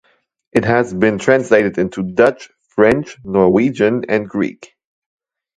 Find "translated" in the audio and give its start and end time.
1.19-1.77